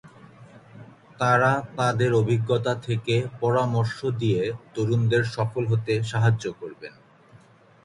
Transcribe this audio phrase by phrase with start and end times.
[1.19, 4.41] তাঁরা তাঁদের অভিজ্ঞতা থেকে পরামর্শ দিয়ে
[4.73, 6.93] তরুণদের সফল হতে সাহায্য করবেন।